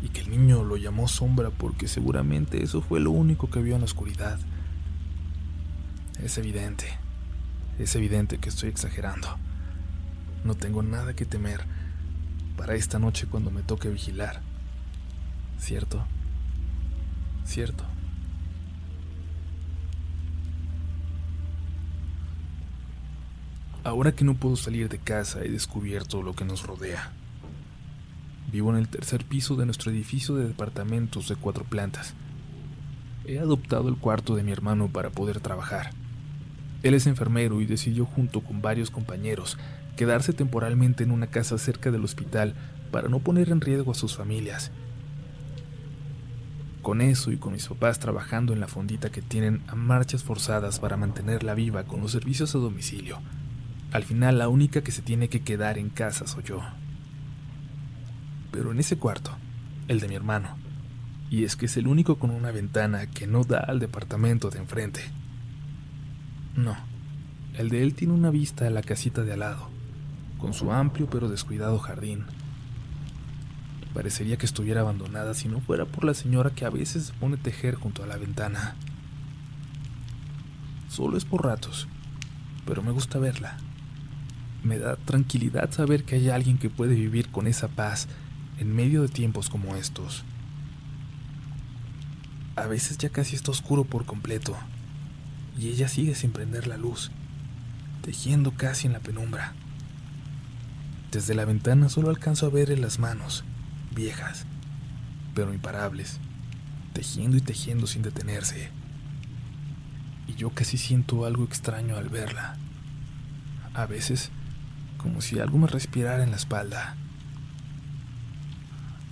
Y 0.06 0.10
que 0.10 0.22
el 0.22 0.30
niño 0.30 0.64
lo 0.64 0.78
llamó 0.78 1.08
sombra 1.08 1.50
porque 1.50 1.88
seguramente 1.88 2.62
eso 2.62 2.80
fue 2.80 3.00
lo 3.00 3.10
único 3.10 3.50
que 3.50 3.60
vio 3.60 3.74
en 3.74 3.82
la 3.82 3.86
oscuridad. 3.86 4.38
Es 6.24 6.38
evidente. 6.38 6.86
Es 7.80 7.96
evidente 7.96 8.38
que 8.38 8.50
estoy 8.50 8.70
exagerando. 8.70 9.28
No 10.44 10.54
tengo 10.54 10.84
nada 10.84 11.16
que 11.16 11.26
temer 11.26 11.66
para 12.56 12.76
esta 12.76 13.00
noche 13.00 13.26
cuando 13.26 13.50
me 13.50 13.64
toque 13.64 13.90
vigilar. 13.90 14.42
¿Cierto? 15.58 16.06
¿Cierto? 17.44 17.84
Ahora 23.84 24.12
que 24.12 24.24
no 24.24 24.36
puedo 24.36 24.56
salir 24.56 24.88
de 24.88 25.00
casa 25.00 25.42
he 25.42 25.50
descubierto 25.50 26.22
lo 26.22 26.36
que 26.36 26.46
nos 26.46 26.62
rodea. 26.62 27.12
Vivo 28.52 28.70
en 28.70 28.78
el 28.78 28.88
tercer 28.88 29.26
piso 29.26 29.56
de 29.56 29.66
nuestro 29.66 29.92
edificio 29.92 30.36
de 30.36 30.48
departamentos 30.48 31.28
de 31.28 31.36
cuatro 31.36 31.64
plantas. 31.64 32.14
He 33.26 33.40
adoptado 33.40 33.90
el 33.90 33.98
cuarto 33.98 34.36
de 34.36 34.44
mi 34.44 34.52
hermano 34.52 34.88
para 34.88 35.10
poder 35.10 35.40
trabajar. 35.40 35.92
Él 36.84 36.94
es 36.94 37.08
enfermero 37.08 37.62
y 37.62 37.66
decidió 37.66 38.06
junto 38.06 38.42
con 38.42 38.62
varios 38.62 38.92
compañeros 38.92 39.58
quedarse 39.96 40.34
temporalmente 40.34 41.04
en 41.04 41.12
una 41.12 41.28
casa 41.28 41.58
cerca 41.58 41.90
del 41.90 42.04
hospital 42.04 42.54
para 42.92 43.10
no 43.10 43.20
poner 43.20 43.50
en 43.50 43.62
riesgo 43.62 43.92
a 43.92 43.96
sus 43.96 44.16
familias. 44.16 44.72
Con 46.84 47.02
eso 47.02 47.32
y 47.32 47.38
con 47.38 47.54
mis 47.54 47.68
papás 47.68 47.98
trabajando 47.98 48.54
en 48.54 48.60
la 48.60 48.68
fondita 48.68 49.12
que 49.12 49.24
tienen 49.24 49.64
a 49.68 49.74
marchas 49.74 50.24
forzadas 50.24 50.80
para 50.80 50.98
mantenerla 50.98 51.56
viva 51.56 51.86
con 51.86 52.02
los 52.02 52.12
servicios 52.12 52.54
a 52.54 52.60
domicilio, 52.60 53.20
al 53.92 54.04
final 54.04 54.38
la 54.38 54.50
única 54.50 54.84
que 54.84 54.92
se 54.92 55.02
tiene 55.02 55.28
que 55.28 55.42
quedar 55.42 55.80
en 55.80 55.90
casa 55.90 56.28
soy 56.28 56.44
yo. 56.44 56.62
Pero 58.56 58.72
en 58.72 58.80
ese 58.80 58.98
cuarto, 58.98 59.32
el 59.90 60.00
de 60.00 60.08
mi 60.08 60.16
hermano, 60.16 60.56
y 61.30 61.44
es 61.44 61.58
que 61.58 61.66
es 61.66 61.76
el 61.76 61.88
único 61.88 62.16
con 62.16 62.30
una 62.30 62.52
ventana 62.52 63.06
que 63.06 63.28
no 63.28 63.44
da 63.44 63.58
al 63.60 63.80
departamento 63.80 64.50
de 64.50 64.60
enfrente. 64.60 65.02
No, 66.56 66.78
el 67.56 67.68
de 67.68 67.84
él 67.84 67.96
tiene 67.96 68.14
una 68.14 68.30
vista 68.30 68.66
a 68.66 68.70
la 68.70 68.82
casita 68.82 69.24
de 69.24 69.34
al 69.34 69.40
lado, 69.40 69.68
con 70.40 70.54
su 70.54 70.72
amplio 70.72 71.10
pero 71.10 71.28
descuidado 71.28 71.80
jardín. 71.80 72.24
Parecería 73.94 74.38
que 74.38 74.46
estuviera 74.46 74.80
abandonada 74.80 75.34
si 75.34 75.50
no 75.50 75.60
fuera 75.60 75.84
por 75.84 76.06
la 76.06 76.14
señora 76.14 76.52
que 76.52 76.64
a 76.64 76.70
veces 76.70 77.12
pone 77.20 77.36
a 77.36 77.44
tejer 77.44 77.76
junto 77.76 78.06
a 78.06 78.08
la 78.08 78.16
ventana. 78.16 78.76
Solo 80.88 81.18
es 81.18 81.26
por 81.26 81.44
ratos, 81.44 81.90
pero 82.66 82.82
me 82.82 82.92
gusta 82.92 83.20
verla. 83.20 83.58
Me 84.64 84.78
da 84.78 84.96
tranquilidad 84.96 85.72
saber 85.72 86.06
que 86.06 86.16
hay 86.16 86.30
alguien 86.30 86.58
que 86.58 86.70
puede 86.70 86.96
vivir 86.96 87.30
con 87.32 87.48
esa 87.48 87.68
paz 87.68 88.08
en 88.60 88.76
medio 88.76 89.02
de 89.02 89.08
tiempos 89.08 89.50
como 89.50 89.76
estos. 89.76 90.24
A 92.56 92.68
veces 92.68 92.98
ya 92.98 93.10
casi 93.10 93.36
está 93.36 93.52
oscuro 93.52 93.84
por 93.84 94.06
completo, 94.06 94.56
y 95.58 95.70
ella 95.70 95.88
sigue 95.88 96.16
sin 96.16 96.32
prender 96.32 96.68
la 96.68 96.78
luz, 96.78 97.12
tejiendo 98.02 98.52
casi 98.52 98.88
en 98.88 98.94
la 98.94 99.00
penumbra. 99.00 99.54
Desde 101.12 101.34
la 101.34 101.46
ventana 101.46 101.90
solo 101.90 102.10
alcanzo 102.10 102.46
a 102.46 102.50
ver 102.50 102.78
las 102.78 103.00
manos, 103.00 103.44
viejas, 103.94 104.46
pero 105.34 105.54
imparables, 105.54 106.20
tejiendo 106.94 107.38
y 107.38 107.42
tejiendo 107.42 107.88
sin 107.88 108.02
detenerse. 108.02 108.70
Y 110.28 110.36
yo 110.36 110.50
casi 110.50 110.78
siento 110.78 111.26
algo 111.26 111.44
extraño 111.44 111.98
al 111.98 112.10
verla. 112.10 112.58
A 113.74 113.86
veces, 113.86 114.32
como 114.98 115.22
si 115.22 115.40
algo 115.40 115.58
me 115.58 115.68
respirara 115.68 116.24
en 116.24 116.32
la 116.32 116.38
espalda. 116.38 116.96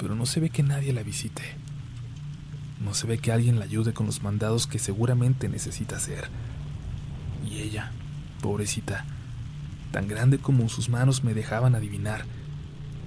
Pero 0.03 0.15
no 0.15 0.25
se 0.25 0.41
ve 0.41 0.50
que 0.50 0.63
nadie 0.63 0.91
la 0.91 1.01
visite. 1.01 1.43
No 2.83 2.93
se 2.93 3.07
ve 3.07 3.19
que 3.19 3.31
alguien 3.31 3.57
la 3.57 3.63
ayude 3.63 3.93
con 3.93 4.05
los 4.05 4.22
mandados 4.22 4.67
que 4.67 4.77
seguramente 4.77 5.48
necesita 5.48 5.95
hacer. 5.95 6.27
Y 7.50 7.60
ella, 7.60 7.93
pobrecita, 8.41 9.05
tan 9.93 10.10
grande 10.10 10.39
como 10.39 10.67
sus 10.67 10.89
manos 10.89 11.24
me 11.24 11.33
dejaban 11.33 11.74
adivinar, 11.74 12.25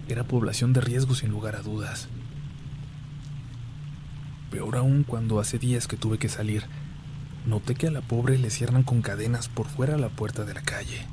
era 0.08 0.24
población 0.24 0.72
de 0.72 0.80
riesgo 0.80 1.14
sin 1.14 1.30
lugar 1.30 1.54
a 1.54 1.60
dudas. 1.60 2.08
Peor 4.50 4.76
aún 4.76 5.04
cuando 5.04 5.38
hace 5.38 5.58
días 5.58 5.88
que 5.88 5.98
tuve 5.98 6.16
que 6.16 6.30
salir, 6.30 6.62
noté 7.44 7.74
que 7.74 7.88
a 7.88 7.90
la 7.90 8.00
pobre 8.00 8.38
le 8.38 8.48
cierran 8.48 8.84
con 8.84 9.02
cadenas 9.02 9.50
por 9.50 9.66
fuera 9.66 9.98
la 9.98 10.08
puerta 10.08 10.46
de 10.46 10.54
la 10.54 10.62
calle, 10.62 11.04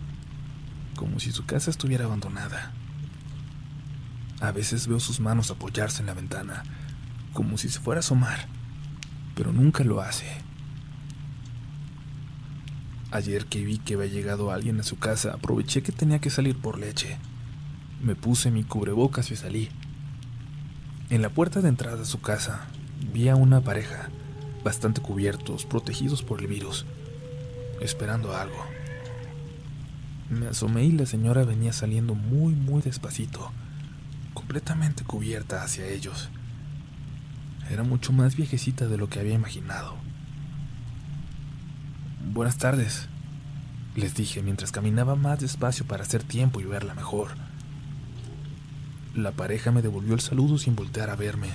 como 0.95 1.19
si 1.19 1.33
su 1.33 1.45
casa 1.45 1.71
estuviera 1.71 2.05
abandonada. 2.05 2.71
A 4.43 4.51
veces 4.51 4.89
veo 4.89 4.99
sus 4.99 5.21
manos 5.21 5.51
apoyarse 5.51 6.01
en 6.01 6.07
la 6.07 6.13
ventana, 6.13 6.63
como 7.31 7.57
si 7.57 7.69
se 7.69 7.79
fuera 7.79 7.99
a 7.99 8.01
asomar, 8.01 8.49
pero 9.35 9.53
nunca 9.53 9.85
lo 9.85 10.01
hace. 10.01 10.25
Ayer 13.11 13.45
que 13.45 13.63
vi 13.63 13.77
que 13.77 13.93
había 13.93 14.07
llegado 14.07 14.51
alguien 14.51 14.81
a 14.81 14.83
su 14.83 14.99
casa, 14.99 15.31
aproveché 15.31 15.81
que 15.81 15.93
tenía 15.93 16.19
que 16.19 16.29
salir 16.29 16.57
por 16.57 16.77
leche 16.77 17.19
Me 18.01 18.15
puse 18.15 18.51
mi 18.51 18.65
cubrebocas 18.65 19.31
y 19.31 19.37
salí. 19.37 19.69
En 21.09 21.21
la 21.21 21.29
puerta 21.29 21.61
de 21.61 21.69
entrada 21.69 22.01
a 22.01 22.05
su 22.05 22.19
casa 22.19 22.67
vi 23.13 23.29
a 23.29 23.37
una 23.37 23.61
pareja, 23.61 24.09
bastante 24.61 24.99
cubiertos, 24.99 25.63
protegidos 25.63 26.21
por 26.21 26.41
el 26.41 26.47
virus, 26.47 26.85
esperando 27.79 28.35
algo. 28.35 28.65
Me 30.29 30.47
asomé 30.47 30.83
y 30.83 30.91
la 30.91 31.05
señora 31.05 31.45
venía 31.45 31.71
saliendo 31.71 32.13
muy, 32.13 32.55
muy 32.55 32.81
despacito, 32.81 33.53
completamente 34.43 35.05
cubierta 35.05 35.63
hacia 35.63 35.87
ellos. 35.87 36.27
Era 37.71 37.83
mucho 37.83 38.11
más 38.11 38.35
viejecita 38.35 38.87
de 38.87 38.97
lo 38.97 39.07
que 39.07 39.21
había 39.21 39.33
imaginado. 39.33 39.95
Buenas 42.33 42.57
tardes, 42.57 43.07
les 43.95 44.15
dije 44.15 44.43
mientras 44.43 44.73
caminaba 44.73 45.15
más 45.15 45.39
despacio 45.39 45.85
para 45.85 46.03
hacer 46.03 46.23
tiempo 46.23 46.59
y 46.59 46.65
verla 46.65 46.93
mejor. 46.93 47.29
La 49.15 49.31
pareja 49.31 49.71
me 49.71 49.81
devolvió 49.81 50.13
el 50.13 50.19
saludo 50.19 50.57
sin 50.57 50.75
voltear 50.75 51.09
a 51.09 51.15
verme. 51.15 51.47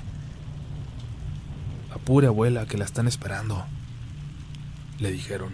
Apure, 1.94 2.28
abuela, 2.28 2.64
que 2.64 2.78
la 2.78 2.86
están 2.86 3.06
esperando, 3.06 3.66
le 4.98 5.12
dijeron. 5.12 5.52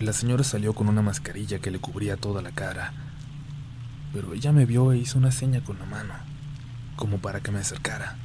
La 0.00 0.12
señora 0.12 0.44
salió 0.44 0.74
con 0.74 0.90
una 0.90 1.00
mascarilla 1.00 1.60
que 1.60 1.70
le 1.70 1.78
cubría 1.78 2.18
toda 2.18 2.42
la 2.42 2.50
cara, 2.50 2.92
pero 4.12 4.34
ella 4.34 4.52
me 4.52 4.66
vio 4.66 4.92
e 4.92 4.98
hizo 4.98 5.18
una 5.18 5.30
seña 5.30 5.62
con 5.62 5.78
la 5.78 5.86
mano, 5.86 6.14
como 6.96 7.18
para 7.18 7.40
que 7.40 7.50
me 7.50 7.60
acercara, 7.60 8.16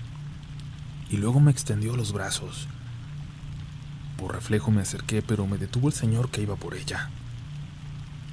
y 1.09 1.17
luego 1.17 1.39
me 1.39 1.51
extendió 1.51 1.95
los 1.95 2.13
brazos. 2.13 2.67
Por 4.17 4.33
reflejo 4.33 4.71
me 4.71 4.81
acerqué, 4.81 5.21
pero 5.21 5.45
me 5.45 5.57
detuvo 5.57 5.87
el 5.87 5.93
señor 5.93 6.29
que 6.29 6.41
iba 6.41 6.55
por 6.55 6.75
ella. 6.75 7.09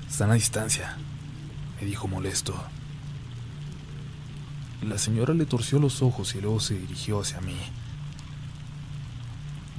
Están 0.08 0.30
a 0.30 0.34
distancia, 0.34 0.96
me 1.80 1.86
dijo 1.86 2.08
molesto. 2.08 2.54
La 4.82 4.98
señora 4.98 5.34
le 5.34 5.46
torció 5.46 5.78
los 5.78 6.02
ojos 6.02 6.34
y 6.34 6.40
luego 6.40 6.60
se 6.60 6.74
dirigió 6.74 7.20
hacia 7.20 7.40
mí. 7.40 7.56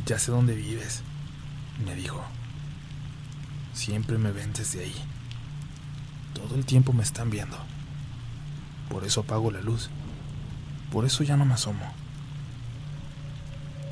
Ya 0.05 0.19
sé 0.19 0.31
dónde 0.31 0.55
vives, 0.55 1.01
me 1.85 1.95
dijo. 1.95 2.23
Siempre 3.73 4.17
me 4.17 4.31
ven 4.31 4.53
desde 4.53 4.83
ahí. 4.83 4.95
Todo 6.33 6.55
el 6.55 6.65
tiempo 6.65 6.93
me 6.93 7.03
están 7.03 7.29
viendo. 7.29 7.57
Por 8.89 9.03
eso 9.03 9.21
apago 9.21 9.51
la 9.51 9.61
luz. 9.61 9.89
Por 10.91 11.05
eso 11.05 11.23
ya 11.23 11.37
no 11.37 11.45
me 11.45 11.53
asomo. 11.53 11.91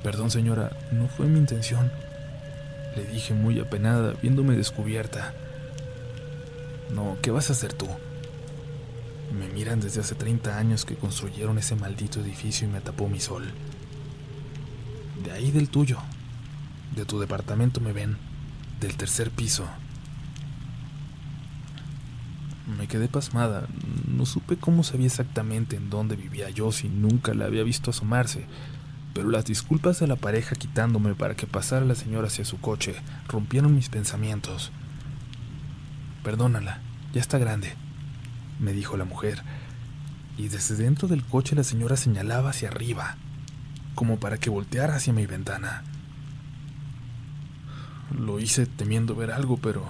Perdón, 0.04 0.32
señora, 0.32 0.72
no 0.92 1.08
fue 1.08 1.28
mi 1.28 1.40
intención. 1.40 1.92
Le 2.96 3.06
dije 3.06 3.34
muy 3.34 3.60
apenada, 3.60 4.14
viéndome 4.22 4.56
descubierta. 4.56 5.34
No, 6.94 7.18
¿qué 7.22 7.32
vas 7.32 7.50
a 7.50 7.54
hacer 7.54 7.74
tú? 7.74 7.88
Me 9.38 9.48
miran 9.48 9.80
desde 9.80 10.02
hace 10.02 10.16
30 10.16 10.58
años 10.58 10.84
que 10.84 10.96
construyeron 10.96 11.58
ese 11.58 11.76
maldito 11.76 12.20
edificio 12.20 12.68
y 12.68 12.72
me 12.72 12.82
tapó 12.82 13.08
mi 13.08 13.20
sol. 13.20 13.52
De 15.24 15.32
ahí 15.32 15.52
del 15.52 15.70
tuyo. 15.70 16.00
De 16.96 17.06
tu 17.06 17.20
departamento 17.20 17.80
me 17.80 17.94
ven. 17.94 18.18
Del 18.80 18.98
tercer 18.98 19.30
piso. 19.32 19.66
Me 22.78 22.88
quedé 22.88 23.08
pasmada. 23.08 23.68
No 24.08 24.26
supe 24.26 24.58
cómo 24.58 24.84
sabía 24.84 25.08
exactamente 25.08 25.76
en 25.76 25.90
dónde 25.90 26.16
vivía 26.16 26.50
yo 26.50 26.72
si 26.72 26.90
nunca 26.90 27.34
la 27.34 27.46
había 27.46 27.64
visto 27.64 27.92
asomarse. 27.92 28.46
Pero 29.14 29.30
las 29.30 29.46
disculpas 29.46 30.00
de 30.00 30.08
la 30.08 30.16
pareja 30.16 30.56
quitándome 30.56 31.16
para 31.16 31.36
que 31.36 31.48
pasara 31.48 31.86
la 31.86 31.96
señora 31.96 32.28
hacia 32.28 32.46
su 32.46 32.60
coche 32.60 32.96
rompieron 33.28 33.76
mis 33.76 33.90
pensamientos. 33.90 34.72
Perdónala, 36.24 36.82
ya 37.14 37.20
está 37.20 37.38
grande 37.38 37.76
me 38.62 38.74
dijo 38.74 38.96
la 38.96 39.06
mujer, 39.06 39.42
y 40.38 40.48
desde 40.48 40.76
dentro 40.76 41.08
del 41.08 41.24
coche 41.24 41.56
la 41.56 41.64
señora 41.64 41.98
señalaba 41.98 42.52
hacia 42.52 42.70
arriba, 42.70 43.18
como 43.96 44.20
para 44.20 44.38
que 44.38 44.50
volteara 44.50 44.96
hacia 44.96 45.12
mi 45.12 45.26
ventana. 45.26 45.84
Lo 48.18 48.40
hice 48.40 48.68
temiendo 48.68 49.16
ver 49.16 49.32
algo, 49.32 49.58
pero 49.58 49.86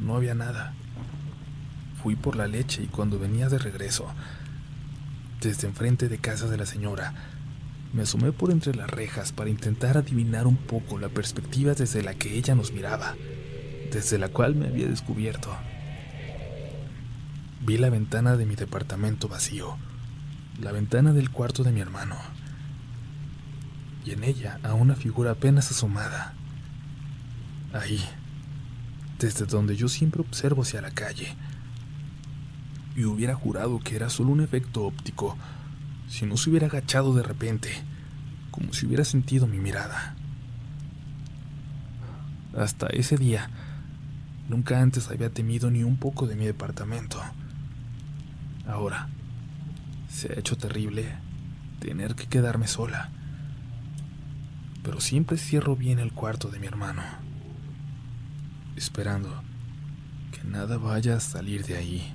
no 0.00 0.16
había 0.16 0.34
nada. 0.34 0.74
Fui 2.04 2.16
por 2.16 2.36
la 2.36 2.46
leche 2.46 2.82
y 2.82 2.86
cuando 2.86 3.18
venía 3.18 3.48
de 3.48 3.56
regreso, 3.56 4.06
desde 5.40 5.66
enfrente 5.66 6.10
de 6.10 6.18
casa 6.18 6.46
de 6.48 6.58
la 6.58 6.66
señora, 6.66 7.14
me 7.94 8.02
asomé 8.02 8.30
por 8.30 8.50
entre 8.50 8.74
las 8.74 8.90
rejas 8.90 9.32
para 9.32 9.48
intentar 9.48 9.96
adivinar 9.96 10.46
un 10.46 10.58
poco 10.58 10.98
la 10.98 11.08
perspectiva 11.08 11.72
desde 11.72 12.02
la 12.02 12.12
que 12.12 12.36
ella 12.36 12.54
nos 12.54 12.72
miraba, 12.72 13.14
desde 13.90 14.18
la 14.18 14.28
cual 14.28 14.54
me 14.54 14.66
había 14.66 14.86
descubierto. 14.86 15.56
Vi 17.62 17.78
la 17.78 17.88
ventana 17.88 18.36
de 18.36 18.44
mi 18.44 18.54
departamento 18.54 19.26
vacío, 19.26 19.78
la 20.60 20.72
ventana 20.72 21.14
del 21.14 21.30
cuarto 21.30 21.64
de 21.64 21.72
mi 21.72 21.80
hermano, 21.80 22.18
y 24.04 24.10
en 24.10 24.24
ella 24.24 24.60
a 24.62 24.74
una 24.74 24.94
figura 24.94 25.30
apenas 25.30 25.70
asomada. 25.70 26.34
Ahí, 27.72 28.04
desde 29.18 29.46
donde 29.46 29.74
yo 29.74 29.88
siempre 29.88 30.20
observo 30.20 30.64
hacia 30.64 30.82
la 30.82 30.90
calle, 30.90 31.34
y 32.96 33.04
hubiera 33.04 33.34
jurado 33.34 33.80
que 33.80 33.96
era 33.96 34.10
solo 34.10 34.30
un 34.30 34.40
efecto 34.40 34.84
óptico 34.84 35.36
si 36.08 36.26
no 36.26 36.36
se 36.36 36.50
hubiera 36.50 36.66
agachado 36.66 37.14
de 37.14 37.22
repente, 37.22 37.70
como 38.50 38.72
si 38.72 38.86
hubiera 38.86 39.04
sentido 39.04 39.46
mi 39.46 39.58
mirada. 39.58 40.14
Hasta 42.56 42.86
ese 42.86 43.16
día, 43.16 43.50
nunca 44.48 44.80
antes 44.80 45.10
había 45.10 45.30
temido 45.30 45.70
ni 45.70 45.82
un 45.82 45.96
poco 45.96 46.26
de 46.26 46.36
mi 46.36 46.44
departamento. 46.44 47.20
Ahora, 48.66 49.08
se 50.08 50.32
ha 50.32 50.38
hecho 50.38 50.56
terrible 50.56 51.16
tener 51.80 52.14
que 52.14 52.26
quedarme 52.26 52.68
sola. 52.68 53.10
Pero 54.84 55.00
siempre 55.00 55.36
cierro 55.36 55.76
bien 55.76 55.98
el 55.98 56.12
cuarto 56.12 56.48
de 56.48 56.60
mi 56.60 56.66
hermano, 56.66 57.02
esperando 58.76 59.42
que 60.30 60.44
nada 60.44 60.78
vaya 60.78 61.16
a 61.16 61.20
salir 61.20 61.64
de 61.64 61.76
ahí. 61.76 62.14